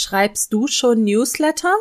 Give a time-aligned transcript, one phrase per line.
[0.00, 1.74] Schreibst du schon Newsletter?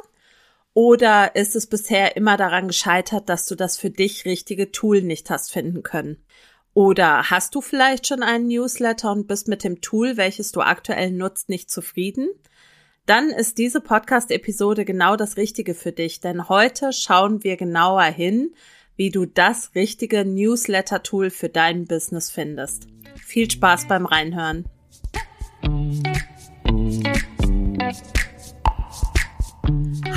[0.74, 5.30] Oder ist es bisher immer daran gescheitert, dass du das für dich richtige Tool nicht
[5.30, 6.18] hast finden können?
[6.74, 11.12] Oder hast du vielleicht schon einen Newsletter und bist mit dem Tool, welches du aktuell
[11.12, 12.30] nutzt, nicht zufrieden?
[13.06, 18.56] Dann ist diese Podcast-Episode genau das Richtige für dich, denn heute schauen wir genauer hin,
[18.96, 22.88] wie du das richtige Newsletter-Tool für dein Business findest.
[23.24, 24.66] Viel Spaß beim Reinhören.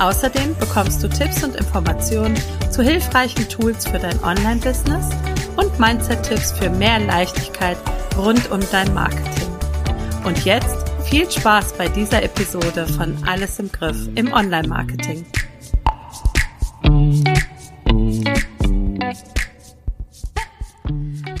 [0.00, 2.36] Außerdem bekommst du Tipps und Informationen
[2.70, 5.10] zu hilfreichen Tools für dein Online-Business
[5.56, 7.76] und Mindset-Tipps für mehr Leichtigkeit
[8.16, 9.48] rund um dein Marketing.
[10.24, 15.26] Und jetzt viel Spaß bei dieser Episode von Alles im Griff im Online-Marketing.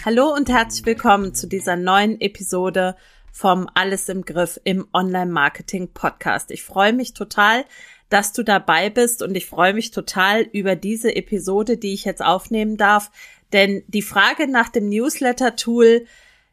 [0.04, 2.96] Hallo und herzlich willkommen zu dieser neuen Episode
[3.30, 6.50] vom Alles im Griff im Online-Marketing Podcast.
[6.50, 7.64] Ich freue mich total,
[8.08, 12.24] dass du dabei bist und ich freue mich total über diese Episode, die ich jetzt
[12.24, 13.10] aufnehmen darf.
[13.52, 16.06] Denn die Frage nach dem Newsletter-Tool,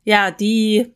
[0.03, 0.93] ja, die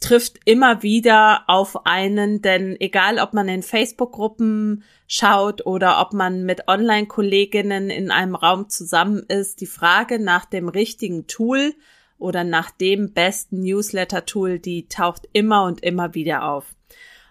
[0.00, 6.44] trifft immer wieder auf einen, denn egal ob man in Facebook-Gruppen schaut oder ob man
[6.44, 11.74] mit Online-Kolleginnen in einem Raum zusammen ist, die Frage nach dem richtigen Tool
[12.18, 16.77] oder nach dem besten Newsletter-Tool, die taucht immer und immer wieder auf.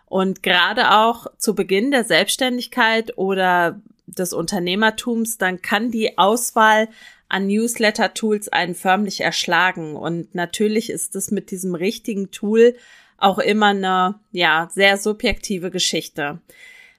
[0.08, 6.88] Und gerade auch zu Beginn der Selbstständigkeit oder des Unternehmertums, dann kann die Auswahl
[7.30, 9.98] an Newsletter-Tools einen förmlich erschlagen.
[9.98, 12.76] Und natürlich ist es mit diesem richtigen Tool
[13.18, 16.40] auch immer eine, ja, sehr subjektive Geschichte.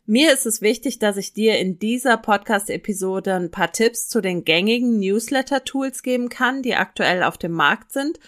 [0.04, 4.44] Mir ist es wichtig, dass ich dir in dieser Podcast-Episode ein paar Tipps zu den
[4.44, 8.18] gängigen Newsletter-Tools geben kann, die aktuell auf dem Markt sind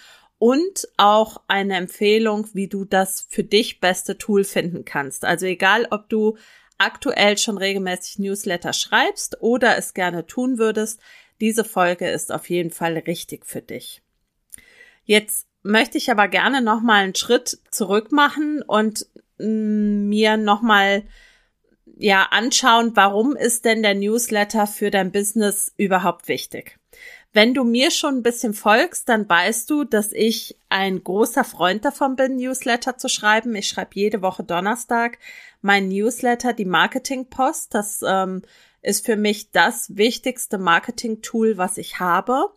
[0.40, 5.26] und auch eine Empfehlung, wie du das für dich beste Tool finden kannst.
[5.26, 6.38] Also egal, ob du
[6.78, 10.98] aktuell schon regelmäßig Newsletter schreibst oder es gerne tun würdest,
[11.42, 14.02] diese Folge ist auf jeden Fall richtig für dich.
[15.04, 20.62] Jetzt möchte ich aber gerne noch mal einen Schritt zurück machen und mm, mir noch
[20.62, 21.02] mal
[21.98, 26.79] ja anschauen, warum ist denn der Newsletter für dein Business überhaupt wichtig?
[27.32, 31.84] Wenn du mir schon ein bisschen folgst, dann weißt du, dass ich ein großer Freund
[31.84, 33.54] davon bin, Newsletter zu schreiben.
[33.54, 35.18] Ich schreibe jede Woche Donnerstag
[35.62, 37.74] mein Newsletter, die Marketing Post.
[37.74, 38.42] Das ähm,
[38.82, 42.50] ist für mich das wichtigste Marketing-Tool, was ich habe.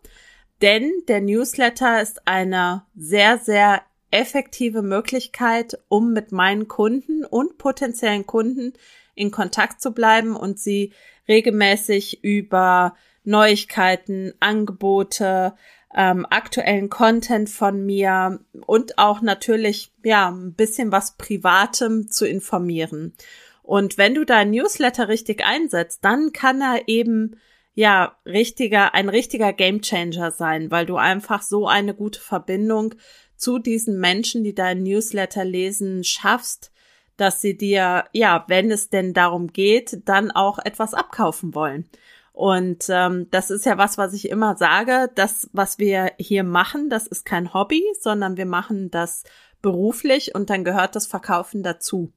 [0.60, 8.26] Denn der Newsletter ist eine sehr, sehr effektive Möglichkeit, um mit meinen Kunden und potenziellen
[8.26, 8.72] Kunden
[9.14, 10.92] in Kontakt zu bleiben und sie
[11.28, 15.54] regelmäßig über Neuigkeiten, Angebote,
[15.94, 23.14] ähm, aktuellen Content von mir und auch natürlich ja ein bisschen was Privatem zu informieren.
[23.62, 27.36] Und wenn du dein Newsletter richtig einsetzt, dann kann er eben
[27.74, 32.94] ja richtiger ein richtiger Gamechanger sein, weil du einfach so eine gute Verbindung
[33.36, 36.72] zu diesen Menschen, die deinen Newsletter lesen, schaffst,
[37.16, 41.88] dass sie dir ja, wenn es denn darum geht, dann auch etwas abkaufen wollen.
[42.34, 45.08] Und ähm, das ist ja was, was ich immer sage.
[45.14, 49.22] Das, was wir hier machen, das ist kein Hobby, sondern wir machen das
[49.62, 52.12] beruflich und dann gehört das Verkaufen dazu.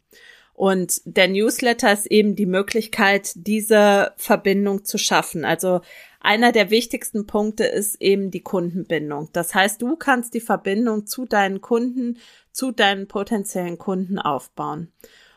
[0.53, 5.45] Und der Newsletter ist eben die Möglichkeit, diese Verbindung zu schaffen.
[5.45, 5.81] Also
[6.19, 9.29] einer der wichtigsten Punkte ist eben die Kundenbindung.
[9.33, 12.17] Das heißt, du kannst die Verbindung zu deinen Kunden,
[12.51, 14.91] zu deinen potenziellen Kunden aufbauen.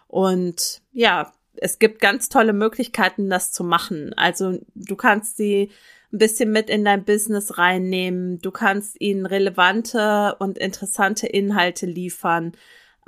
[0.09, 4.15] Und ja, es gibt ganz tolle Möglichkeiten, das zu machen.
[4.17, 5.71] Also du kannst sie
[6.13, 8.41] ein bisschen mit in dein Business reinnehmen.
[8.41, 12.53] Du kannst ihnen relevante und interessante Inhalte liefern.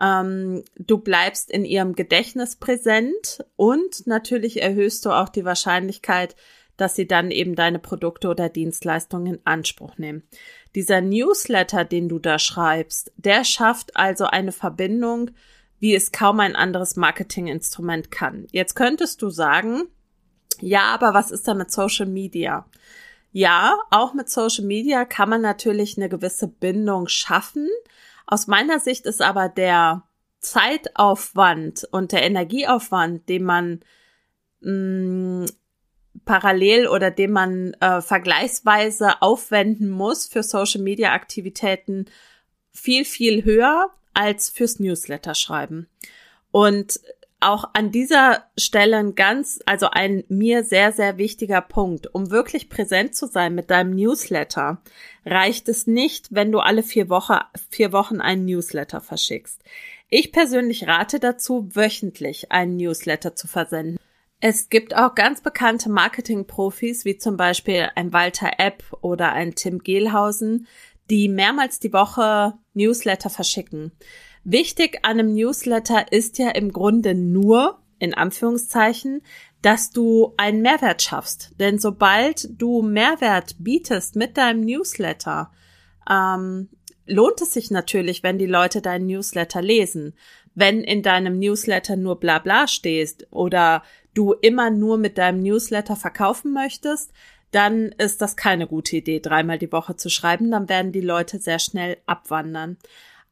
[0.01, 6.37] Ähm, du bleibst in ihrem Gedächtnis präsent und natürlich erhöhst du auch die Wahrscheinlichkeit,
[6.77, 10.23] dass sie dann eben deine Produkte oder Dienstleistungen in Anspruch nehmen.
[10.75, 15.31] Dieser Newsletter, den du da schreibst, der schafft also eine Verbindung
[15.83, 18.47] wie es kaum ein anderes Marketinginstrument kann.
[18.53, 19.89] Jetzt könntest du sagen,
[20.61, 22.67] ja, aber was ist da mit Social Media?
[23.33, 27.69] Ja, auch mit Social Media kann man natürlich eine gewisse Bindung schaffen.
[28.29, 30.05] Aus meiner Sicht ist aber der
[30.39, 33.81] Zeitaufwand und der Energieaufwand, den man
[34.61, 35.47] mh, mm,
[36.25, 42.05] parallel oder den man äh, vergleichsweise aufwenden muss für Social-Media-Aktivitäten
[42.71, 45.89] viel, viel höher als fürs Newsletter schreiben.
[46.51, 47.01] Und
[47.43, 52.15] auch an dieser Stelle ein ganz, also ein mir sehr, sehr wichtiger Punkt.
[52.15, 54.81] Um wirklich präsent zu sein mit deinem Newsletter,
[55.27, 59.63] reicht es nicht, wenn du alle vier, Woche, vier Wochen einen Newsletter verschickst.
[60.09, 63.99] Ich persönlich rate dazu, wöchentlich einen Newsletter zu versenden.
[64.41, 69.79] Es gibt auch ganz bekannte Marketing-Profis, wie zum Beispiel ein Walter Epp oder ein Tim
[69.79, 70.67] Gehlhausen,
[71.11, 73.93] die mehrmals die Woche Newsletter verschicken.
[74.45, 79.23] Wichtig an einem Newsletter ist ja im Grunde nur, in Anführungszeichen,
[79.63, 81.53] dass du einen Mehrwert schaffst.
[81.61, 85.53] Denn sobald du Mehrwert bietest mit deinem Newsletter,
[86.11, 86.69] ähm,
[87.07, 90.15] lohnt es sich natürlich, wenn die Leute deinen Newsletter lesen.
[90.55, 93.83] Wenn in deinem Newsletter nur bla bla stehst oder
[94.15, 97.13] du immer nur mit deinem Newsletter verkaufen möchtest,
[97.53, 100.51] dann ist das keine gute Idee, dreimal die Woche zu schreiben.
[100.51, 102.79] Dann werden die Leute sehr schnell abwandern.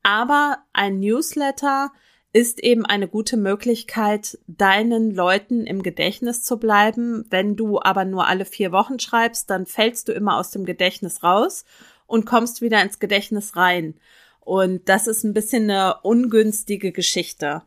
[0.03, 1.91] Aber ein Newsletter
[2.33, 7.25] ist eben eine gute Möglichkeit, deinen Leuten im Gedächtnis zu bleiben.
[7.31, 11.25] Wenn du aber nur alle vier Wochen schreibst, dann fällst du immer aus dem Gedächtnis
[11.25, 11.65] raus
[12.07, 13.95] und kommst wieder ins Gedächtnis rein.
[14.41, 17.63] Und das ist ein bisschen eine ungünstige Geschichte.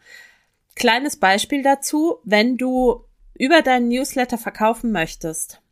[0.75, 5.62] Kleines Beispiel dazu, wenn du über deinen Newsletter verkaufen möchtest,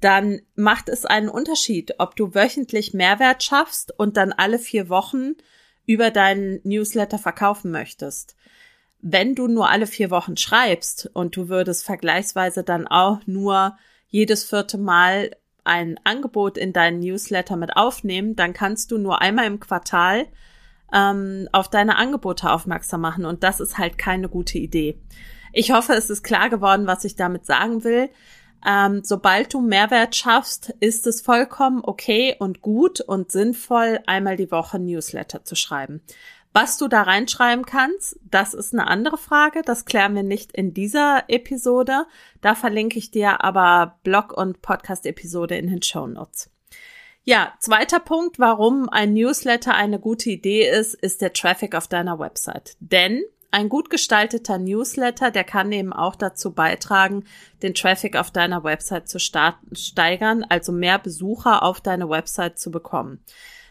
[0.00, 5.34] dann macht es einen Unterschied, ob du wöchentlich Mehrwert schaffst und dann alle vier Wochen
[5.86, 8.36] über deinen Newsletter verkaufen möchtest.
[9.00, 13.76] Wenn du nur alle vier Wochen schreibst und du würdest vergleichsweise dann auch nur
[14.08, 15.30] jedes vierte Mal
[15.64, 20.26] ein Angebot in deinen Newsletter mit aufnehmen, dann kannst du nur einmal im Quartal
[20.92, 25.00] ähm, auf deine Angebote aufmerksam machen und das ist halt keine gute Idee.
[25.52, 28.08] Ich hoffe, es ist klar geworden, was ich damit sagen will.
[28.66, 34.50] Ähm, sobald du Mehrwert schaffst, ist es vollkommen okay und gut und sinnvoll, einmal die
[34.50, 36.02] Woche Newsletter zu schreiben.
[36.52, 39.62] Was du da reinschreiben kannst, das ist eine andere Frage.
[39.62, 42.06] Das klären wir nicht in dieser Episode.
[42.40, 46.50] Da verlinke ich dir aber Blog- und Podcast-Episode in den Show Notes.
[47.22, 52.18] Ja, zweiter Punkt, warum ein Newsletter eine gute Idee ist, ist der Traffic auf deiner
[52.18, 52.76] Website.
[52.80, 57.24] Denn ein gut gestalteter Newsletter, der kann eben auch dazu beitragen,
[57.62, 63.24] den Traffic auf deiner Website zu steigern, also mehr Besucher auf deine Website zu bekommen.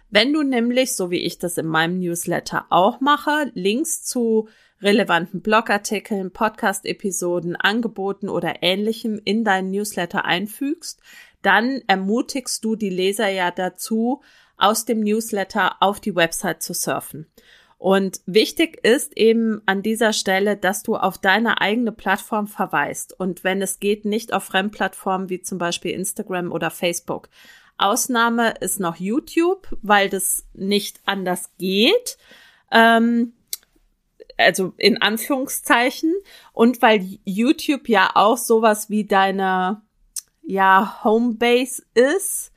[0.10, 4.50] Wenn du nämlich, so wie ich das in meinem Newsletter auch mache, Links zu
[4.82, 11.02] relevanten Blogartikeln, Podcast-Episoden, Angeboten oder ähnlichem in deinen Newsletter einfügst,
[11.42, 14.22] dann ermutigst du die Leser ja dazu,
[14.58, 17.28] aus dem Newsletter auf die Website zu surfen.
[17.80, 23.46] Und wichtig ist eben an dieser Stelle, dass du auf deine eigene Plattform verweist und
[23.46, 27.30] wenn es geht, nicht auf Fremdplattformen wie zum Beispiel Instagram oder Facebook.
[27.78, 32.18] Ausnahme ist noch YouTube, weil das nicht anders geht.
[32.70, 33.32] Ähm,
[34.38, 36.14] also in Anführungszeichen.
[36.52, 39.82] Und weil YouTube ja auch sowas wie deine
[40.44, 42.52] ja, Homebase ist.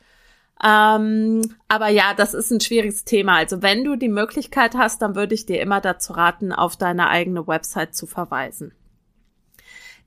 [0.64, 3.36] Ähm, aber ja, das ist ein schwieriges Thema.
[3.36, 7.08] Also wenn du die Möglichkeit hast, dann würde ich dir immer dazu raten, auf deine
[7.08, 8.72] eigene Website zu verweisen.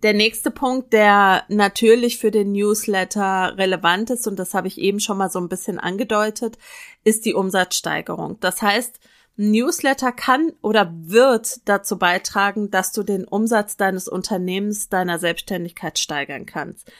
[0.04, 5.00] Der nächste Punkt, der natürlich für den Newsletter relevant ist, und das habe ich eben
[5.00, 6.58] schon mal so ein bisschen angedeutet,
[7.04, 8.40] ist die Umsatzsteigerung.
[8.40, 9.00] Das heißt,
[9.38, 16.46] Newsletter kann oder wird dazu beitragen, dass du den Umsatz deines Unternehmens, deiner Selbstständigkeit steigern
[16.46, 16.92] kannst.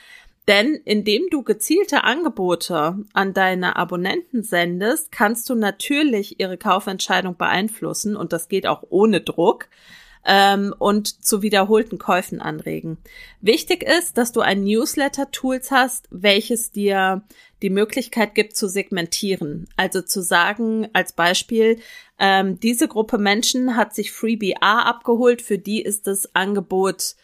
[0.48, 8.16] Denn indem du gezielte Angebote an deine Abonnenten sendest, kannst du natürlich ihre Kaufentscheidung beeinflussen
[8.16, 9.68] und das geht auch ohne Druck
[10.26, 12.98] ähm, und zu wiederholten Käufen anregen.
[13.42, 17.24] Wichtig ist, dass du ein Newsletter-Tools hast, welches dir
[17.62, 19.68] die Möglichkeit gibt zu segmentieren.
[19.78, 21.80] Also zu sagen, als Beispiel,
[22.20, 27.16] ähm, diese Gruppe Menschen hat sich Freebie A abgeholt, für die ist das Angebot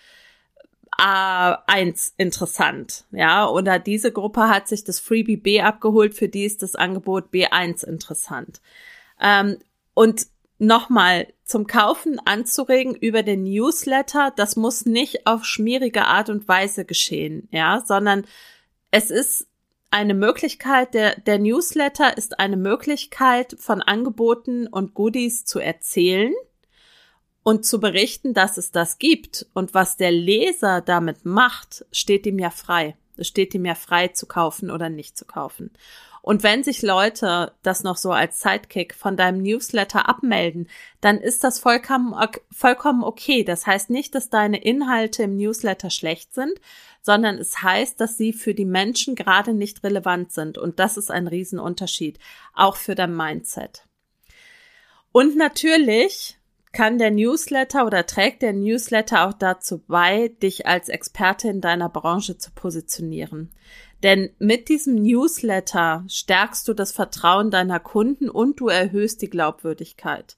[1.01, 6.61] A1 interessant, ja, oder diese Gruppe hat sich das Freebie B abgeholt, für die ist
[6.61, 8.61] das Angebot B1 interessant.
[9.19, 9.57] Ähm,
[9.95, 10.27] und
[10.59, 16.85] nochmal zum Kaufen anzuregen über den Newsletter, das muss nicht auf schmierige Art und Weise
[16.85, 18.25] geschehen, ja, sondern
[18.91, 19.47] es ist
[19.89, 26.31] eine Möglichkeit, der, der Newsletter ist eine Möglichkeit von Angeboten und Goodies zu erzählen
[27.43, 32.39] und zu berichten, dass es das gibt und was der Leser damit macht, steht ihm
[32.39, 32.95] ja frei.
[33.17, 35.71] Es steht ihm ja frei zu kaufen oder nicht zu kaufen.
[36.21, 40.69] Und wenn sich Leute das noch so als Sidekick von deinem Newsletter abmelden,
[41.01, 42.13] dann ist das vollkommen,
[42.51, 43.43] vollkommen okay.
[43.43, 46.53] Das heißt nicht, dass deine Inhalte im Newsletter schlecht sind,
[47.01, 50.59] sondern es heißt, dass sie für die Menschen gerade nicht relevant sind.
[50.59, 52.19] Und das ist ein Riesenunterschied,
[52.53, 53.87] auch für dein Mindset.
[55.11, 56.37] Und natürlich
[56.73, 61.89] kann der Newsletter oder trägt der Newsletter auch dazu bei, dich als Experte in deiner
[61.89, 63.51] Branche zu positionieren.
[64.03, 70.37] Denn mit diesem Newsletter stärkst du das Vertrauen deiner Kunden und du erhöhst die Glaubwürdigkeit.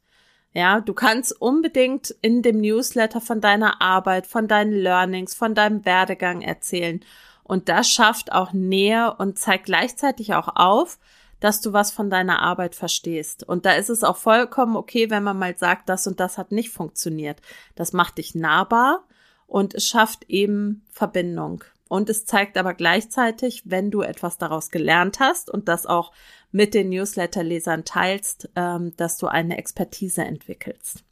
[0.54, 5.86] Ja, du kannst unbedingt in dem Newsletter von deiner Arbeit, von deinen Learnings, von deinem
[5.86, 7.04] Werdegang erzählen.
[7.44, 11.00] Und das schafft auch Nähe und zeigt gleichzeitig auch auf,
[11.44, 13.44] dass du was von deiner Arbeit verstehst.
[13.44, 16.54] Und da ist es auch vollkommen okay, wenn man mal sagt, das und das hat
[16.54, 17.42] nicht funktioniert.
[17.76, 19.04] Das macht dich nahbar
[19.46, 21.66] und es schafft eben Verbindung.
[21.90, 26.14] Und es zeigt aber gleichzeitig, wenn du etwas daraus gelernt hast und das auch
[26.54, 31.04] mit den Newsletter-Lesern teilst, ähm, dass du eine Expertise entwickelst.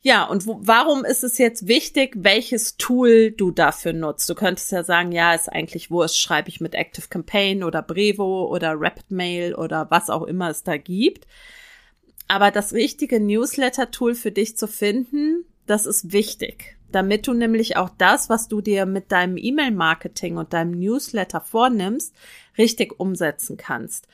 [0.00, 4.30] Ja, und wo, warum ist es jetzt wichtig, welches Tool du dafür nutzt?
[4.30, 8.46] Du könntest ja sagen, ja, ist eigentlich wurscht, schreibe ich mit Active Campaign oder Brevo
[8.46, 11.26] oder Rapid Mail oder was auch immer es da gibt.
[12.28, 17.90] Aber das richtige Newsletter-Tool für dich zu finden, das ist wichtig, damit du nämlich auch
[17.98, 22.14] das, was du dir mit deinem E-Mail-Marketing und deinem Newsletter vornimmst,
[22.56, 24.06] richtig umsetzen kannst.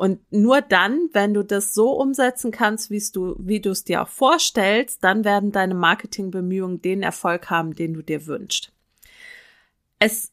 [0.00, 4.00] Und nur dann, wenn du das so umsetzen kannst, wie du, wie du es dir
[4.00, 8.72] auch vorstellst, dann werden deine Marketingbemühungen den Erfolg haben, den du dir wünschst.
[9.98, 10.32] Es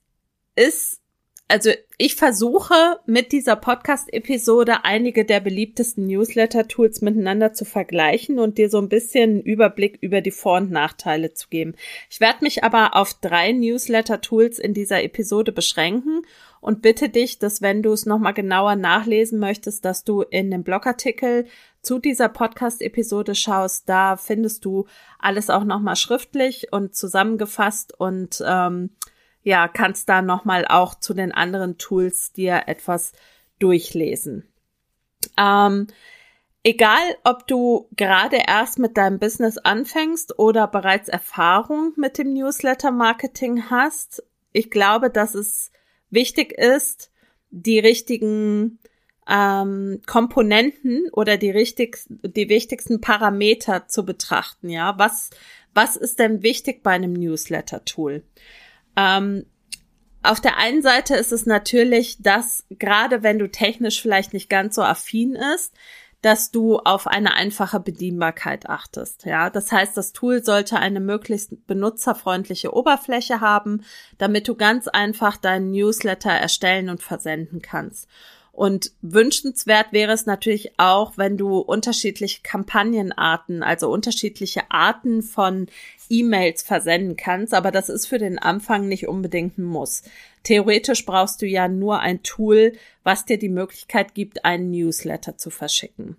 [0.55, 1.01] ist
[1.49, 8.69] also ich versuche mit dieser Podcast-Episode einige der beliebtesten Newsletter-Tools miteinander zu vergleichen und dir
[8.69, 11.75] so ein bisschen einen Überblick über die Vor- und Nachteile zu geben.
[12.09, 16.23] Ich werde mich aber auf drei Newsletter-Tools in dieser Episode beschränken
[16.67, 20.63] und bitte dich, dass wenn du es nochmal genauer nachlesen möchtest, dass du in dem
[20.65, 21.45] Blogartikel
[21.81, 23.87] zu dieser Podcast-Episode schaust.
[23.87, 24.85] Da findest du
[25.17, 28.89] alles auch nochmal schriftlich und zusammengefasst und ähm,
[29.43, 33.13] ja, kannst da nochmal auch zu den anderen Tools dir etwas
[33.59, 34.45] durchlesen.
[35.37, 35.87] Ähm,
[36.63, 43.69] egal, ob du gerade erst mit deinem Business anfängst oder bereits Erfahrung mit dem Newsletter-Marketing
[43.69, 44.21] hast,
[44.51, 45.71] ich glaube, dass es
[46.09, 47.11] wichtig ist,
[47.49, 48.79] die richtigen
[49.27, 54.69] ähm, Komponenten oder die, richtig, die wichtigsten Parameter zu betrachten.
[54.69, 55.29] Ja, was,
[55.73, 58.23] was ist denn wichtig bei einem Newsletter-Tool?
[58.95, 59.45] Ähm,
[60.23, 64.75] auf der einen Seite ist es natürlich, dass gerade wenn du technisch vielleicht nicht ganz
[64.75, 65.73] so affin ist,
[66.21, 69.25] dass du auf eine einfache Bedienbarkeit achtest.
[69.25, 73.83] Ja, das heißt, das Tool sollte eine möglichst benutzerfreundliche Oberfläche haben,
[74.17, 78.07] damit du ganz einfach deinen Newsletter erstellen und versenden kannst.
[78.57, 85.67] Und wünschenswert wäre es natürlich auch, wenn du unterschiedliche Kampagnenarten, also unterschiedliche Arten von
[86.09, 90.01] E-Mails versenden kannst, aber das ist für den Anfang nicht unbedingt ein Muss.
[90.41, 92.73] Theoretisch brauchst du ja nur ein Tool,
[93.03, 96.17] was dir die Möglichkeit gibt, einen Newsletter zu verschicken.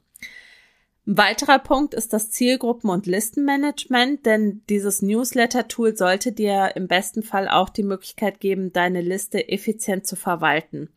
[1.08, 7.24] Ein weiterer Punkt ist das Zielgruppen- und Listenmanagement, denn dieses Newsletter-Tool sollte dir im besten
[7.24, 10.88] Fall auch die Möglichkeit geben, deine Liste effizient zu verwalten.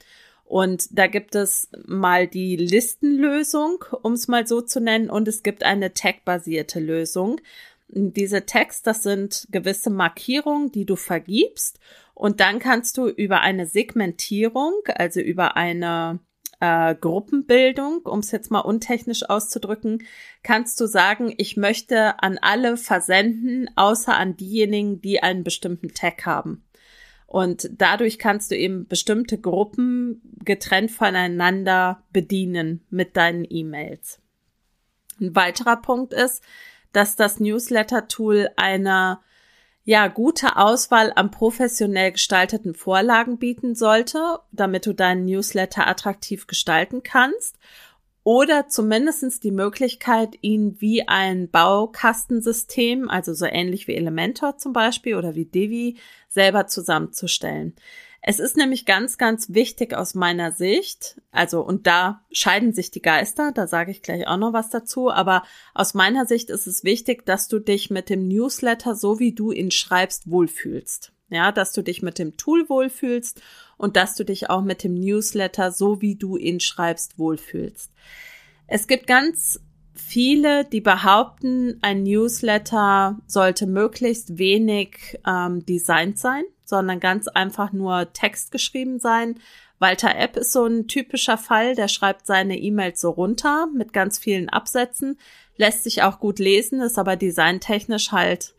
[0.51, 5.43] Und da gibt es mal die Listenlösung, um es mal so zu nennen, und es
[5.43, 7.39] gibt eine Tag-basierte Lösung.
[7.87, 11.79] Diese Tags, das sind gewisse Markierungen, die du vergibst.
[12.13, 16.19] Und dann kannst du über eine Segmentierung, also über eine
[16.59, 20.03] äh, Gruppenbildung, um es jetzt mal untechnisch auszudrücken,
[20.43, 26.25] kannst du sagen, ich möchte an alle versenden, außer an diejenigen, die einen bestimmten Tag
[26.25, 26.65] haben.
[27.31, 34.19] Und dadurch kannst du eben bestimmte Gruppen getrennt voneinander bedienen mit deinen E-Mails.
[35.21, 36.43] Ein weiterer Punkt ist,
[36.91, 39.19] dass das Newsletter-Tool eine
[39.85, 47.01] ja, gute Auswahl an professionell gestalteten Vorlagen bieten sollte, damit du deinen Newsletter attraktiv gestalten
[47.01, 47.57] kannst
[48.23, 55.15] oder zumindestens die Möglichkeit, ihn wie ein Baukastensystem, also so ähnlich wie Elementor zum Beispiel
[55.15, 55.97] oder wie Divi,
[56.29, 57.75] selber zusammenzustellen.
[58.23, 63.01] Es ist nämlich ganz, ganz wichtig aus meiner Sicht, also und da scheiden sich die
[63.01, 65.41] Geister, da sage ich gleich auch noch was dazu, aber
[65.73, 69.51] aus meiner Sicht ist es wichtig, dass du dich mit dem Newsletter, so wie du
[69.51, 71.11] ihn schreibst, wohlfühlst.
[71.29, 73.41] Ja, dass du dich mit dem Tool wohlfühlst
[73.81, 77.91] und dass du dich auch mit dem Newsletter, so wie du ihn schreibst, wohlfühlst.
[78.67, 79.59] Es gibt ganz
[79.95, 88.13] viele, die behaupten, ein Newsletter sollte möglichst wenig ähm, designt sein, sondern ganz einfach nur
[88.13, 89.39] Text geschrieben sein.
[89.79, 94.19] Walter Epp ist so ein typischer Fall, der schreibt seine E-Mails so runter mit ganz
[94.19, 95.17] vielen Absätzen,
[95.57, 98.53] lässt sich auch gut lesen, ist aber designtechnisch halt,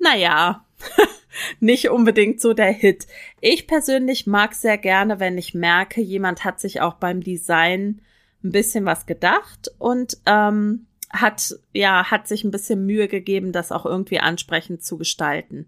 [0.00, 0.64] naja,
[1.60, 3.06] nicht unbedingt so der Hit.
[3.40, 8.00] Ich persönlich mag sehr gerne, wenn ich merke, jemand hat sich auch beim Design
[8.44, 13.72] ein bisschen was gedacht und ähm, hat ja hat sich ein bisschen Mühe gegeben, das
[13.72, 15.66] auch irgendwie ansprechend zu gestalten.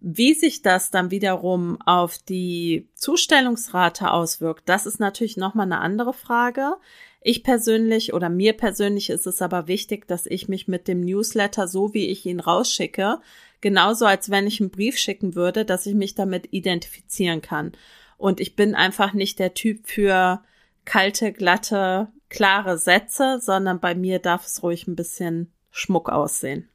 [0.00, 6.12] Wie sich das dann wiederum auf die Zustellungsrate auswirkt, das ist natürlich nochmal eine andere
[6.12, 6.74] Frage.
[7.22, 11.68] Ich persönlich oder mir persönlich ist es aber wichtig, dass ich mich mit dem Newsletter,
[11.68, 13.18] so wie ich ihn rausschicke,
[13.64, 17.72] genauso als wenn ich einen Brief schicken würde, dass ich mich damit identifizieren kann.
[18.18, 20.42] Und ich bin einfach nicht der Typ für
[20.84, 26.68] kalte, glatte, klare Sätze, sondern bei mir darf es ruhig ein bisschen Schmuck aussehen.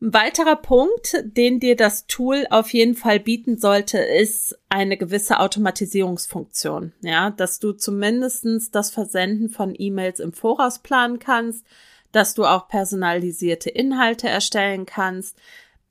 [0.00, 5.38] Ein weiterer Punkt, den dir das Tool auf jeden Fall bieten sollte, ist eine gewisse
[5.38, 6.94] Automatisierungsfunktion.
[7.02, 11.66] Ja, dass du zumindestens das Versenden von E-Mails im Voraus planen kannst,
[12.12, 15.38] dass du auch personalisierte Inhalte erstellen kannst,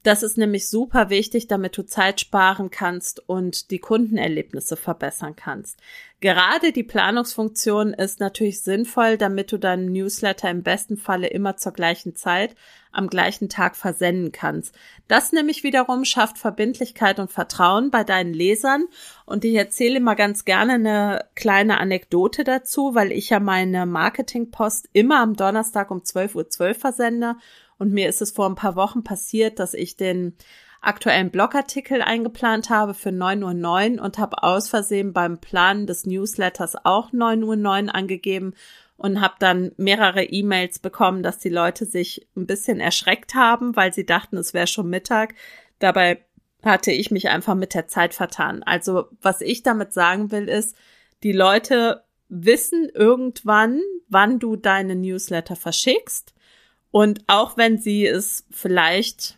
[0.03, 5.79] das ist nämlich super wichtig, damit du Zeit sparen kannst und die Kundenerlebnisse verbessern kannst.
[6.19, 11.73] Gerade die Planungsfunktion ist natürlich sinnvoll, damit du deinen Newsletter im besten Falle immer zur
[11.73, 12.55] gleichen Zeit
[12.91, 14.73] am gleichen Tag versenden kannst.
[15.07, 18.85] Das nämlich wiederum schafft Verbindlichkeit und Vertrauen bei deinen Lesern.
[19.25, 24.89] Und ich erzähle mal ganz gerne eine kleine Anekdote dazu, weil ich ja meine Marketingpost
[24.93, 27.35] immer am Donnerstag um 12.12 Uhr .12 versende
[27.79, 30.33] und mir ist es vor ein paar Wochen passiert, dass ich den
[30.81, 36.75] aktuellen Blogartikel eingeplant habe für 9.09 Uhr und habe aus Versehen beim Planen des Newsletters
[36.85, 38.53] auch 9.09 Uhr angegeben
[38.95, 43.93] und habe dann mehrere E-Mails bekommen, dass die Leute sich ein bisschen erschreckt haben, weil
[43.93, 45.35] sie dachten, es wäre schon Mittag.
[45.79, 46.23] Dabei
[46.63, 48.63] hatte ich mich einfach mit der Zeit vertan.
[48.63, 50.75] Also was ich damit sagen will, ist,
[51.23, 56.33] die Leute wissen irgendwann, wann du deine Newsletter verschickst
[56.91, 59.37] und auch wenn sie es vielleicht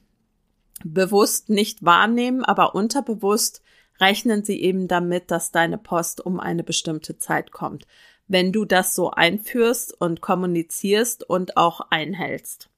[0.84, 3.62] bewusst nicht wahrnehmen, aber unterbewusst
[4.00, 7.86] rechnen sie eben damit, dass deine Post um eine bestimmte Zeit kommt,
[8.28, 12.70] wenn du das so einführst und kommunizierst und auch einhältst.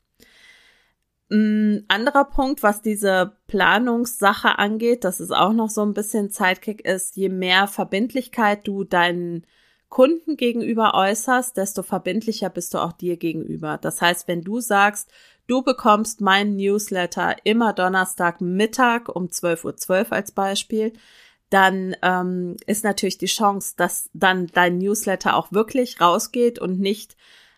[1.29, 6.81] Ein anderer Punkt, was diese Planungssache angeht, das ist auch noch so ein bisschen Zeitkick
[6.85, 9.45] ist, je mehr Verbindlichkeit du deinen
[9.91, 13.77] Kunden gegenüber äußerst, desto verbindlicher bist du auch dir gegenüber.
[13.77, 15.11] Das heißt, wenn du sagst,
[15.47, 20.93] du bekommst meinen Newsletter immer Donnerstag Mittag um 12.12 Uhr .12 als Beispiel,
[21.49, 27.17] dann ähm, ist natürlich die Chance, dass dann dein Newsletter auch wirklich rausgeht und nicht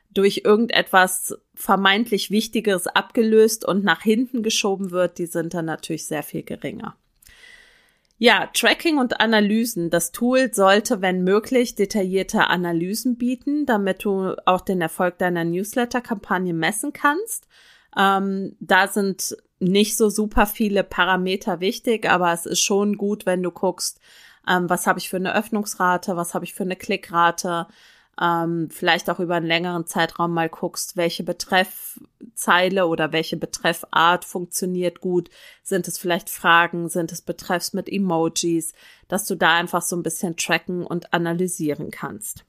[0.09, 6.23] durch irgendetwas vermeintlich Wichtigeres abgelöst und nach hinten geschoben wird, die sind dann natürlich sehr
[6.23, 6.97] viel geringer.
[8.25, 9.89] Ja, Tracking und Analysen.
[9.89, 16.53] Das Tool sollte, wenn möglich, detaillierte Analysen bieten, damit du auch den Erfolg deiner Newsletter-Kampagne
[16.53, 17.49] messen kannst.
[17.97, 23.43] Ähm, da sind nicht so super viele Parameter wichtig, aber es ist schon gut, wenn
[23.43, 23.99] du guckst,
[24.47, 27.67] ähm, was habe ich für eine Öffnungsrate, was habe ich für eine Klickrate,
[28.21, 35.01] ähm, vielleicht auch über einen längeren Zeitraum mal guckst, welche Betreffzeile oder welche Betreffart funktioniert
[35.01, 35.29] gut.
[35.63, 38.73] Sind es vielleicht Fragen, sind es Betreffs mit Emojis,
[39.07, 42.45] dass du da einfach so ein bisschen tracken und analysieren kannst.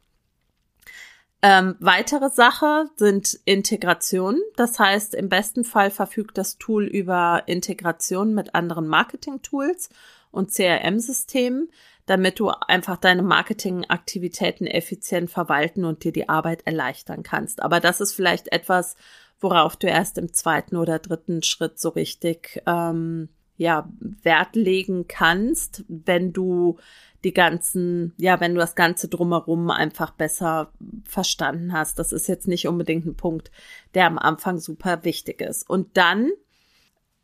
[1.47, 4.41] Ähm, weitere Sache sind Integrationen.
[4.57, 9.91] Das heißt, im besten Fall verfügt das Tool über Integration mit anderen Marketing-Tools
[10.31, 11.69] und CRM-Systemen
[12.07, 17.63] damit du einfach deine Marketingaktivitäten effizient verwalten und dir die Arbeit erleichtern kannst.
[17.63, 18.97] Aber das ist vielleicht etwas,
[19.41, 23.89] worauf du erst im zweiten oder dritten Schritt so richtig ähm, ja
[24.23, 26.79] Wert legen kannst, wenn du
[27.25, 30.73] die ganzen, ja, wenn du das Ganze drumherum einfach besser
[31.05, 31.99] verstanden hast.
[31.99, 33.51] Das ist jetzt nicht unbedingt ein Punkt,
[33.95, 35.69] der am Anfang super wichtig ist.
[35.69, 36.31] Und dann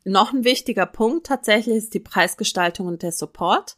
[0.04, 3.76] noch ein wichtiger Punkt tatsächlich ist die Preisgestaltung und der Support.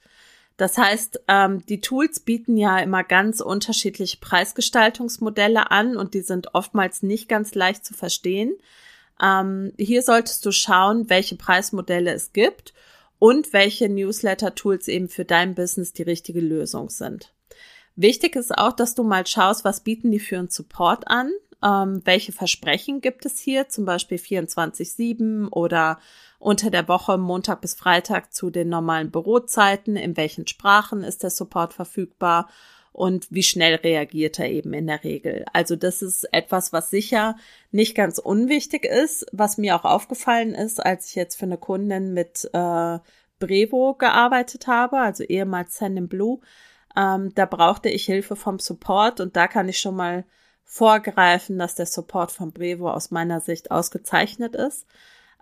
[0.63, 6.55] Das heißt, ähm, die Tools bieten ja immer ganz unterschiedliche Preisgestaltungsmodelle an und die sind
[6.55, 8.55] oftmals nicht ganz leicht zu verstehen.
[9.21, 12.75] Ähm, hier solltest du schauen, welche Preismodelle es gibt
[13.19, 17.35] und welche Newsletter-Tools eben für dein Business die richtige Lösung sind.
[17.97, 22.03] Wichtig ist auch, dass du mal schaust, was bieten die für einen Support an, ähm,
[22.05, 25.99] welche Versprechen gibt es hier, zum Beispiel 24-7 oder
[26.43, 31.31] unter der Woche Montag bis Freitag zu den normalen Bürozeiten, in welchen Sprachen ist der
[31.31, 32.49] Support verfügbar
[32.91, 35.45] und wie schnell reagiert er eben in der Regel.
[35.53, 37.37] Also das ist etwas, was sicher
[37.71, 42.13] nicht ganz unwichtig ist, was mir auch aufgefallen ist, als ich jetzt für eine Kundin
[42.13, 42.99] mit äh,
[43.39, 46.41] Brevo gearbeitet habe, also ehemals Send Blue.
[46.97, 50.25] Ähm, da brauchte ich Hilfe vom Support und da kann ich schon mal
[50.65, 54.89] vorgreifen, dass der Support von Brevo aus meiner Sicht ausgezeichnet ist.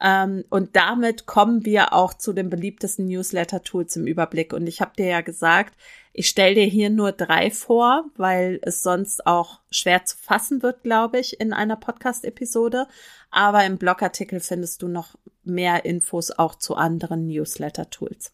[0.03, 4.53] Ähm, und damit kommen wir auch zu den beliebtesten Newsletter-Tools im Überblick.
[4.53, 5.75] Und ich habe dir ja gesagt,
[6.13, 10.83] ich stelle dir hier nur drei vor, weil es sonst auch schwer zu fassen wird,
[10.83, 12.87] glaube ich, in einer Podcast-Episode.
[13.31, 18.33] Aber im Blogartikel findest du noch mehr Infos auch zu anderen Newsletter-Tools.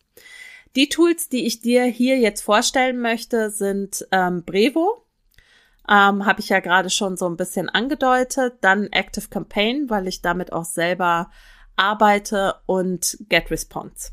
[0.77, 5.03] Die Tools, die ich dir hier jetzt vorstellen möchte, sind ähm, Brevo.
[5.89, 8.55] Ähm, Habe ich ja gerade schon so ein bisschen angedeutet.
[8.61, 11.31] Dann Active Campaign, weil ich damit auch selber
[11.77, 14.13] arbeite und GetResponse.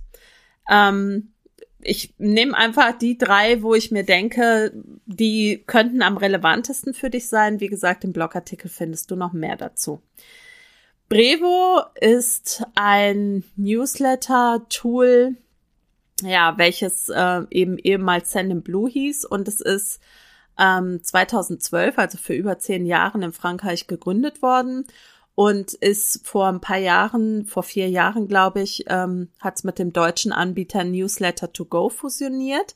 [0.70, 1.34] Ähm,
[1.86, 4.72] ich nehme einfach die drei, wo ich mir denke,
[5.06, 7.60] die könnten am relevantesten für dich sein.
[7.60, 10.02] Wie gesagt, im Blogartikel findest du noch mehr dazu.
[11.10, 15.36] Brevo ist ein Newsletter-Tool,
[16.22, 20.00] ja, welches äh, eben ehemals Send Blue hieß und es ist
[20.58, 24.86] ähm, 2012, also für über zehn Jahren in Frankreich gegründet worden
[25.36, 29.80] und ist vor ein paar Jahren, vor vier Jahren glaube ich, ähm, hat es mit
[29.80, 32.76] dem deutschen Anbieter Newsletter to Go fusioniert.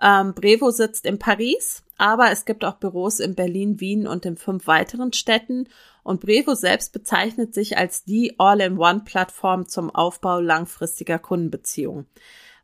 [0.00, 4.36] Ähm, Brevo sitzt in Paris, aber es gibt auch Büros in Berlin, Wien und in
[4.36, 5.68] fünf weiteren Städten.
[6.02, 12.06] Und Brevo selbst bezeichnet sich als die All-in-One-Plattform zum Aufbau langfristiger Kundenbeziehungen.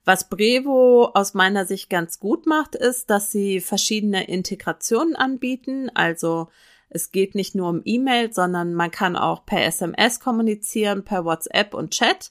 [0.05, 6.49] Was Brevo aus meiner Sicht ganz gut macht, ist, dass sie verschiedene Integrationen anbieten, also
[6.91, 11.75] es geht nicht nur um E-Mail, sondern man kann auch per SMS kommunizieren, per WhatsApp
[11.75, 12.31] und Chat.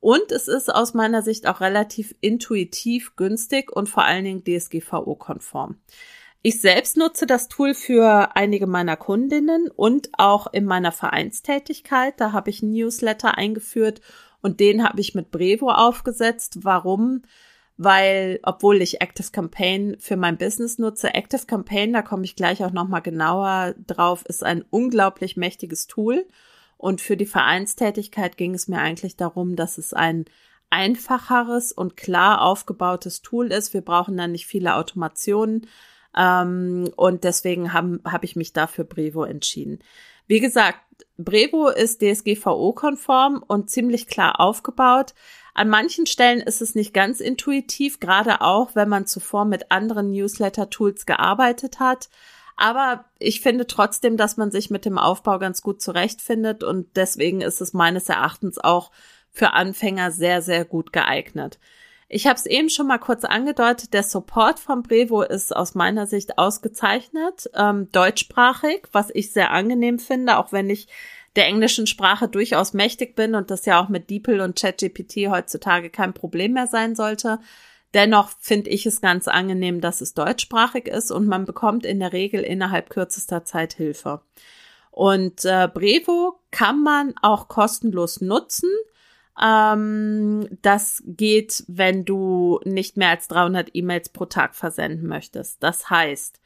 [0.00, 5.76] Und es ist aus meiner Sicht auch relativ intuitiv, günstig und vor allen Dingen DSGVO-konform.
[6.42, 12.14] Ich selbst nutze das Tool für einige meiner Kundinnen und auch in meiner Vereinstätigkeit.
[12.20, 14.00] Da habe ich einen Newsletter eingeführt
[14.42, 16.58] und den habe ich mit Brevo aufgesetzt.
[16.62, 17.22] Warum?
[17.76, 22.64] Weil obwohl ich Active Campaign für mein Business nutze, Active Campaign, da komme ich gleich
[22.64, 26.26] auch nochmal genauer drauf, ist ein unglaublich mächtiges Tool.
[26.78, 30.26] Und für die Vereinstätigkeit ging es mir eigentlich darum, dass es ein
[30.70, 33.72] einfacheres und klar aufgebautes Tool ist.
[33.72, 35.66] Wir brauchen dann nicht viele Automationen.
[36.16, 39.80] Ähm, und deswegen habe hab ich mich dafür Brevo entschieden.
[40.26, 40.80] Wie gesagt,
[41.18, 45.14] Brevo ist DSGVO-konform und ziemlich klar aufgebaut.
[45.56, 50.10] An manchen Stellen ist es nicht ganz intuitiv, gerade auch, wenn man zuvor mit anderen
[50.10, 52.10] Newsletter-Tools gearbeitet hat.
[52.58, 57.40] Aber ich finde trotzdem, dass man sich mit dem Aufbau ganz gut zurechtfindet und deswegen
[57.40, 58.90] ist es meines Erachtens auch
[59.32, 61.58] für Anfänger sehr, sehr gut geeignet.
[62.10, 66.06] Ich habe es eben schon mal kurz angedeutet, der Support von Brevo ist aus meiner
[66.06, 70.88] Sicht ausgezeichnet, ähm, deutschsprachig, was ich sehr angenehm finde, auch wenn ich
[71.36, 75.90] der englischen Sprache durchaus mächtig bin und das ja auch mit DeepL und ChatGPT heutzutage
[75.90, 77.38] kein Problem mehr sein sollte.
[77.94, 82.12] Dennoch finde ich es ganz angenehm, dass es deutschsprachig ist und man bekommt in der
[82.12, 84.22] Regel innerhalb kürzester Zeit Hilfe.
[84.90, 88.70] Und äh, Brevo kann man auch kostenlos nutzen.
[89.42, 95.62] Ähm, das geht, wenn du nicht mehr als 300 E-Mails pro Tag versenden möchtest.
[95.62, 96.40] Das heißt,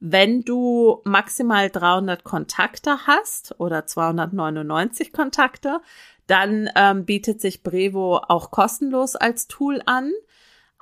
[0.00, 5.80] wenn du maximal 300 Kontakte hast oder 299 Kontakte,
[6.26, 10.12] dann ähm, bietet sich Brevo auch kostenlos als Tool an.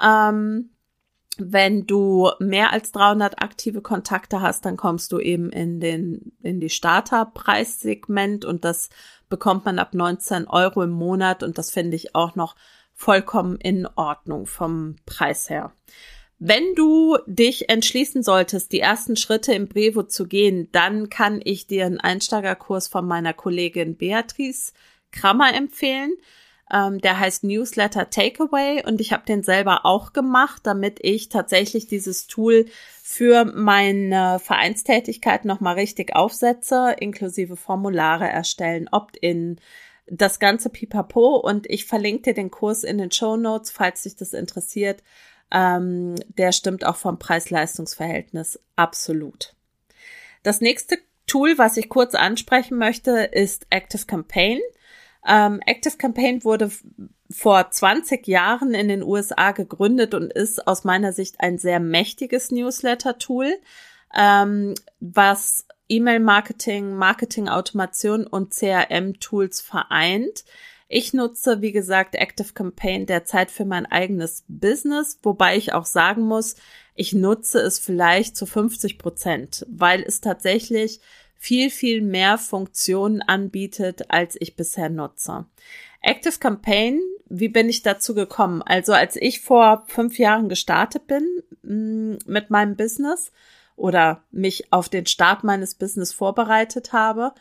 [0.01, 0.71] Ähm,
[1.39, 6.61] wenn du mehr als 300 aktive Kontakte hast, dann kommst du eben in den, in
[6.61, 8.89] die Starterpreissegment und das
[9.29, 12.57] bekommt man ab 19 Euro im Monat und das finde ich auch noch
[12.95, 15.73] vollkommen in Ordnung vom Preis her.
[16.41, 21.67] Wenn du dich entschließen solltest, die ersten Schritte im Brevo zu gehen, dann kann ich
[21.67, 24.73] dir einen Einsteigerkurs von meiner Kollegin Beatrice
[25.11, 26.13] Krammer empfehlen.
[26.73, 31.87] Ähm, der heißt Newsletter Takeaway und ich habe den selber auch gemacht, damit ich tatsächlich
[31.89, 32.67] dieses Tool
[33.03, 39.59] für meine Vereinstätigkeit nochmal richtig aufsetze, inklusive Formulare erstellen, Opt-in,
[40.07, 44.17] das ganze Pipapo und ich verlinke dir den Kurs in den Show Notes, falls dich
[44.17, 45.03] das interessiert.
[45.51, 49.55] Ähm, der stimmt auch vom Preis-Leistungs-Verhältnis absolut.
[50.43, 54.59] Das nächste Tool, was ich kurz ansprechen möchte, ist Active Campaign.
[55.27, 56.71] Ähm, Active Campaign wurde
[57.31, 62.51] vor 20 Jahren in den USA gegründet und ist aus meiner Sicht ein sehr mächtiges
[62.51, 63.53] Newsletter-Tool,
[64.15, 70.45] ähm, was E-Mail-Marketing, Marketing-Automation und CRM-Tools vereint.
[70.91, 76.23] Ich nutze, wie gesagt, Active Campaign derzeit für mein eigenes Business, wobei ich auch sagen
[76.23, 76.57] muss,
[76.95, 81.01] ich nutze es vielleicht zu 50 Prozent, weil es tatsächlich
[81.37, 85.45] viel, viel mehr Funktionen anbietet, als ich bisher nutze.
[86.01, 88.63] Active Campaign, wie bin ich dazu gekommen?
[88.63, 93.31] Also als ich vor fünf Jahren gestartet bin mm, mit meinem Business
[93.77, 97.35] oder mich auf den Start meines Business vorbereitet habe,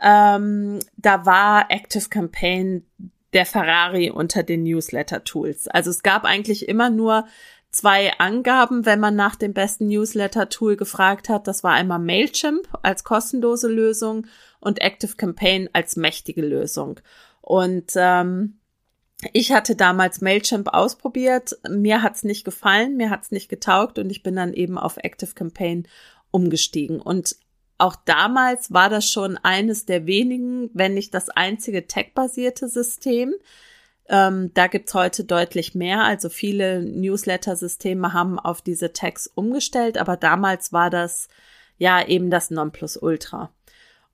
[0.00, 2.86] ähm, da war Active Campaign
[3.32, 5.68] der Ferrari unter den Newsletter-Tools.
[5.68, 7.26] Also es gab eigentlich immer nur
[7.70, 11.46] zwei Angaben, wenn man nach dem besten Newsletter-Tool gefragt hat.
[11.46, 14.26] Das war einmal Mailchimp als kostenlose Lösung
[14.60, 17.00] und Active Campaign als mächtige Lösung.
[17.42, 18.58] Und ähm,
[19.32, 21.58] ich hatte damals Mailchimp ausprobiert.
[21.68, 25.34] Mir hat's nicht gefallen, mir hat's nicht getaugt und ich bin dann eben auf Active
[25.34, 25.86] Campaign
[26.30, 27.00] umgestiegen.
[27.00, 27.36] Und
[27.78, 33.34] auch damals war das schon eines der wenigen, wenn nicht das einzige tech-basierte System.
[34.08, 36.04] Ähm, da gibt's heute deutlich mehr.
[36.04, 41.28] Also viele Newsletter-Systeme haben auf diese Tags umgestellt, aber damals war das
[41.78, 43.50] ja eben das Nonplusultra.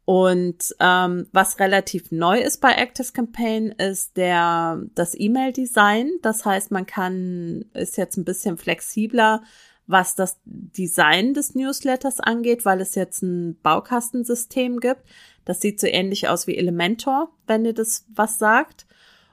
[0.04, 6.10] Und ähm, was relativ neu ist bei Active Campaign ist der das E-Mail-Design.
[6.22, 9.42] Das heißt, man kann ist jetzt ein bisschen flexibler
[9.86, 15.02] was das Design des Newsletters angeht, weil es jetzt ein Baukastensystem gibt.
[15.44, 18.86] Das sieht so ähnlich aus wie Elementor, wenn ihr das was sagt.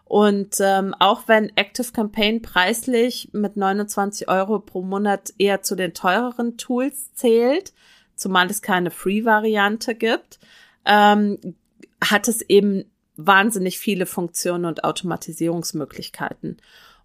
[0.05, 5.93] Und ähm, auch wenn Active Campaign preislich mit 29 Euro pro Monat eher zu den
[5.93, 7.73] teureren Tools zählt,
[8.15, 10.39] zumal es keine Free-Variante gibt,
[10.83, 11.37] ähm,
[12.03, 12.85] hat es eben
[13.17, 16.57] wahnsinnig viele Funktionen und Automatisierungsmöglichkeiten.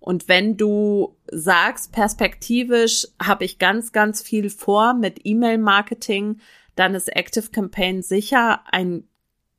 [0.04, 6.40] Und wenn du sagst, perspektivisch habe ich ganz, ganz viel vor mit E-Mail-Marketing,
[6.76, 9.08] dann ist Active Campaign sicher ein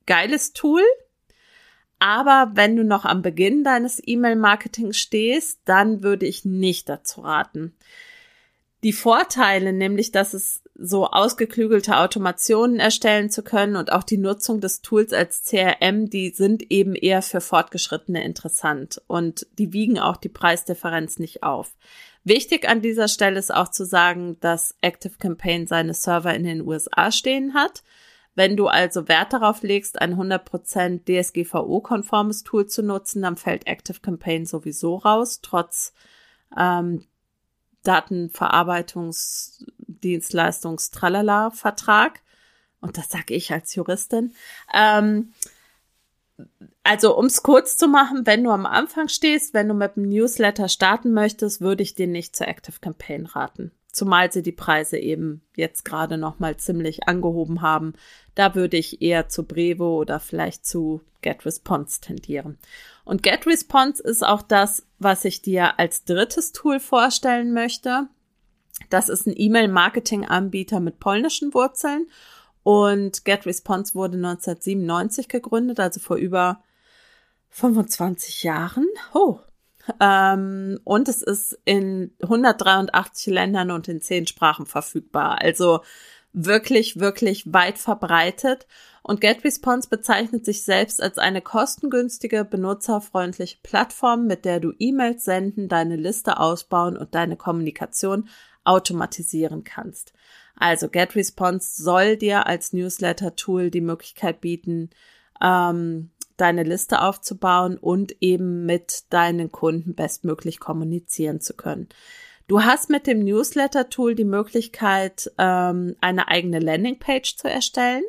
[0.06, 0.84] geiles Tool.
[1.98, 7.76] Aber wenn du noch am Beginn deines E-Mail-Marketings stehst, dann würde ich nicht dazu raten.
[8.84, 14.60] Die Vorteile, nämlich, dass es so ausgeklügelte Automationen erstellen zu können und auch die Nutzung
[14.60, 20.18] des Tools als CRM, die sind eben eher für Fortgeschrittene interessant und die wiegen auch
[20.18, 21.76] die Preisdifferenz nicht auf.
[22.26, 26.62] Wichtig an dieser Stelle ist auch zu sagen, dass Active Campaign seine Server in den
[26.62, 27.84] USA stehen hat.
[28.34, 34.02] Wenn du also Wert darauf legst, ein 100% DSGVO-konformes Tool zu nutzen, dann fällt Active
[34.02, 35.94] Campaign sowieso raus, trotz
[36.58, 37.06] ähm,
[40.06, 42.22] Datenverarbeitungsdienstleistungs-Tralala-Vertrag.
[42.82, 44.34] Und das sage ich als Juristin.
[44.74, 45.34] Ähm,
[46.84, 50.10] also, um es kurz zu machen, wenn du am Anfang stehst, wenn du mit dem
[50.10, 53.72] Newsletter starten möchtest, würde ich dir nicht zur Active Campaign raten.
[53.92, 57.94] Zumal sie die Preise eben jetzt gerade noch mal ziemlich angehoben haben.
[58.36, 62.58] Da würde ich eher zu Brevo oder vielleicht zu GetResponse tendieren.
[63.06, 68.10] Und GetResponse ist auch das, was ich dir als drittes Tool vorstellen möchte.
[68.90, 72.08] Das ist ein E-Mail-Marketing-Anbieter mit polnischen Wurzeln.
[72.64, 76.64] Und GetResponse wurde 1997 gegründet, also vor über
[77.50, 78.88] 25 Jahren.
[79.14, 79.40] Oh.
[80.00, 85.42] Ähm, und es ist in 183 Ländern und in 10 Sprachen verfügbar.
[85.42, 85.82] Also
[86.34, 88.68] wirklich, wirklich weit verbreitet.
[89.04, 95.70] Und GetResponse bezeichnet sich selbst als eine kostengünstige, benutzerfreundliche Plattform, mit der du E-Mails senden,
[95.70, 98.28] deine Liste ausbauen und deine Kommunikation
[98.66, 100.14] automatisieren kannst.
[100.58, 104.90] Also GetResponse soll dir als Newsletter-Tool die Möglichkeit bieten,
[105.42, 111.88] ähm, deine Liste aufzubauen und eben mit deinen Kunden bestmöglich kommunizieren zu können.
[112.48, 118.04] Du hast mit dem Newsletter-Tool die Möglichkeit, ähm, eine eigene Landingpage zu erstellen.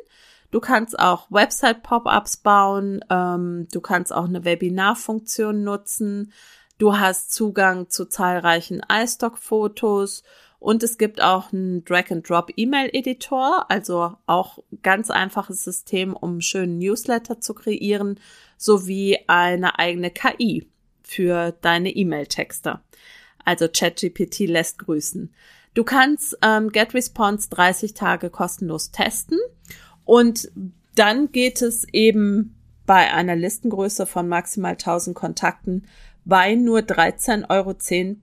[0.51, 3.03] Du kannst auch Website-Pop-ups bauen.
[3.09, 6.31] Ähm, du kannst auch eine Webinar-Funktion nutzen.
[6.77, 10.23] Du hast Zugang zu zahlreichen iStock-Fotos
[10.59, 17.39] und es gibt auch einen Drag-and-Drop-E-Mail-Editor, also auch ganz einfaches System, um einen schönen Newsletter
[17.39, 18.19] zu kreieren,
[18.57, 20.67] sowie eine eigene KI
[21.03, 22.81] für deine E-Mail-Texte.
[23.45, 25.33] Also ChatGPT lässt grüßen.
[25.73, 29.37] Du kannst ähm, GetResponse 30 Tage kostenlos testen
[30.05, 30.51] und
[30.95, 32.55] dann geht es eben
[32.87, 35.87] bei einer Listengröße von maximal 1000 Kontakten
[36.25, 37.75] bei nur 13,10 Euro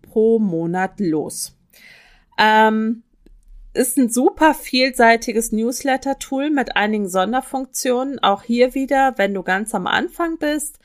[0.03, 1.54] pro Monat los.
[2.39, 3.03] Ähm,
[3.75, 8.23] ist ein super vielseitiges Newsletter-Tool mit einigen Sonderfunktionen.
[8.23, 10.79] Auch hier wieder, wenn du ganz am Anfang bist,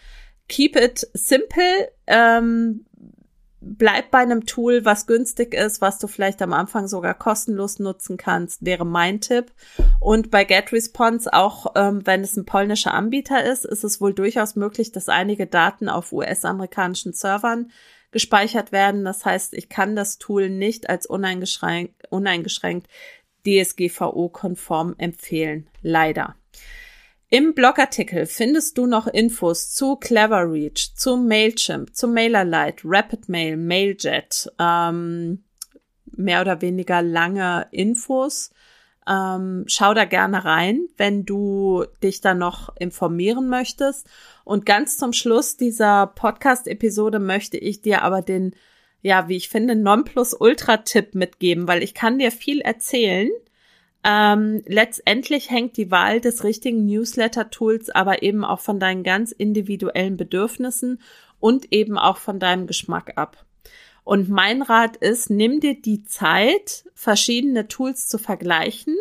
[0.47, 1.91] keep it simple.
[2.07, 2.85] Ähm,
[3.62, 8.17] bleib bei einem Tool, was günstig ist, was du vielleicht am Anfang sogar kostenlos nutzen
[8.17, 9.51] kannst, wäre mein Tipp.
[9.99, 14.55] Und bei GetResponse, auch ähm, wenn es ein polnischer Anbieter ist, ist es wohl durchaus
[14.55, 17.71] möglich, dass einige Daten auf US-amerikanischen Servern
[18.12, 19.06] gespeichert werden.
[19.06, 22.88] Das heißt, ich kann das Tool nicht als uneingeschränkt, uneingeschränkt
[23.45, 25.67] DSGVO-konform empfehlen.
[25.82, 26.36] Leider.
[27.32, 35.43] Im Blogartikel findest du noch Infos zu Cleverreach, zu Mailchimp, zu MailerLite, RapidMail, Mailjet, ähm,
[36.06, 38.52] mehr oder weniger lange Infos.
[39.10, 44.08] Ähm, schau da gerne rein, wenn du dich da noch informieren möchtest.
[44.43, 48.56] Und ganz zum Schluss dieser Podcast-Episode möchte ich dir aber den,
[49.02, 53.30] ja, wie ich finde, Nonplus-Ultra-Tipp mitgeben, weil ich kann dir viel erzählen.
[54.04, 60.17] Ähm, letztendlich hängt die Wahl des richtigen Newsletter-Tools aber eben auch von deinen ganz individuellen
[60.17, 61.02] Bedürfnissen
[61.39, 63.45] und eben auch von deinem Geschmack ab.
[64.10, 68.98] Und mein Rat ist, nimm dir die Zeit, verschiedene Tools zu vergleichen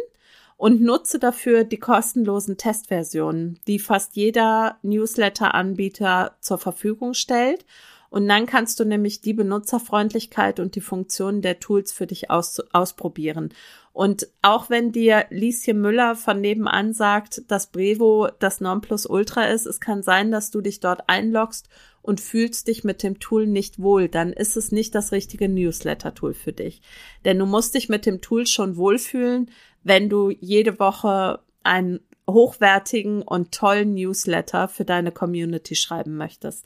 [0.58, 7.64] und nutze dafür die kostenlosen Testversionen, die fast jeder Newsletter-Anbieter zur Verfügung stellt
[8.10, 12.60] und dann kannst du nämlich die Benutzerfreundlichkeit und die Funktionen der Tools für dich aus,
[12.72, 13.52] ausprobieren.
[13.92, 19.80] Und auch wenn dir Lieschen Müller von nebenan sagt, dass Brevo das Nonplusultra ist, es
[19.80, 21.68] kann sein, dass du dich dort einloggst
[22.00, 26.32] und fühlst dich mit dem Tool nicht wohl, dann ist es nicht das richtige Newsletter-Tool
[26.32, 26.80] für dich.
[27.24, 29.50] Denn du musst dich mit dem Tool schon wohlfühlen,
[29.82, 36.64] wenn du jede Woche einen hochwertigen und tollen Newsletter für deine Community schreiben möchtest.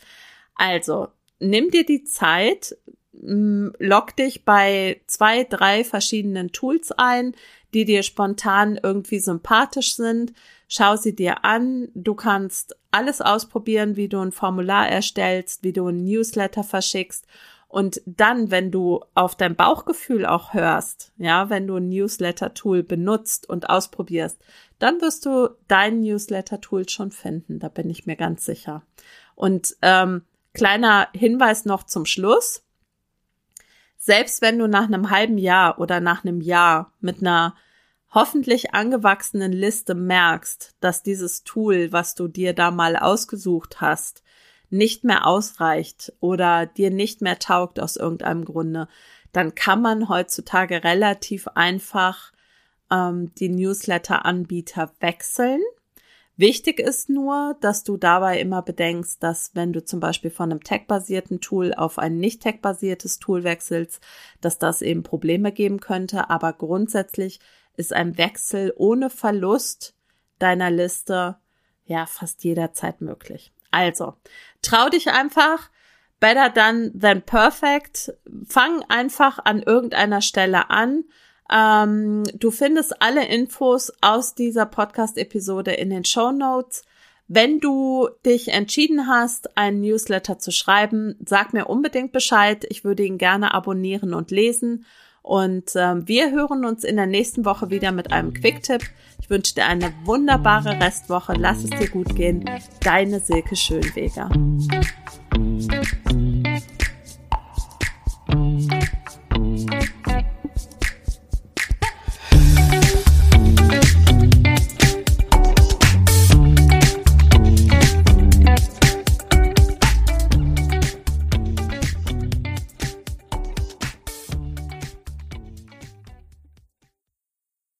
[0.55, 1.09] Also,
[1.43, 2.77] nimm dir die Zeit,
[3.13, 7.35] log dich bei zwei, drei verschiedenen Tools ein,
[7.75, 10.33] die dir spontan irgendwie sympathisch sind.
[10.69, 11.89] Schau sie dir an.
[11.95, 17.27] Du kannst alles ausprobieren, wie du ein Formular erstellst, wie du ein Newsletter verschickst.
[17.69, 23.49] Und dann, wenn du auf dein Bauchgefühl auch hörst, ja, wenn du ein Newsletter-Tool benutzt
[23.49, 24.39] und ausprobierst,
[24.79, 27.61] dann wirst du dein Newsletter-Tool schon finden.
[27.61, 28.83] Da bin ich mir ganz sicher.
[29.35, 30.23] Und ähm,
[30.55, 32.63] Kleiner Hinweis noch zum Schluss.
[33.97, 37.55] Selbst wenn du nach einem halben Jahr oder nach einem Jahr mit einer
[38.11, 44.23] hoffentlich angewachsenen Liste merkst, dass dieses Tool, was du dir da mal ausgesucht hast,
[44.71, 48.89] nicht mehr ausreicht oder dir nicht mehr taugt aus irgendeinem Grunde,
[49.33, 52.33] dann kann man heutzutage relativ einfach
[52.91, 55.61] ähm, die Newsletter-Anbieter wechseln.
[56.37, 60.65] Wichtig ist nur, dass du dabei immer bedenkst, dass wenn du zum Beispiel von einem
[60.65, 64.01] tech-basierten Tool auf ein nicht tech-basiertes Tool wechselst,
[64.41, 66.31] dass das eben Probleme geben könnte.
[66.31, 67.41] Aber grundsätzlich
[67.77, 69.95] ist ein Wechsel ohne Verlust
[70.39, 71.37] deiner Liste
[71.85, 73.53] ja fast jederzeit möglich.
[73.71, 74.15] Also,
[74.63, 75.71] trau dich einfach.
[76.19, 78.15] Better done than perfect.
[78.47, 81.05] Fang einfach an irgendeiner Stelle an
[81.53, 86.85] ähm, du findest alle Infos aus dieser Podcast-Episode in den Show Notes.
[87.29, 92.65] Wenn du dich entschieden hast, einen Newsletter zu schreiben, sag mir unbedingt Bescheid.
[92.69, 94.85] Ich würde ihn gerne abonnieren und lesen.
[95.23, 98.83] Und ähm, wir hören uns in der nächsten Woche wieder mit einem Quick-Tipp.
[99.21, 101.35] Ich wünsche dir eine wunderbare Restwoche.
[101.39, 102.45] Lass es dir gut gehen.
[102.83, 104.29] Deine Silke Schönweger.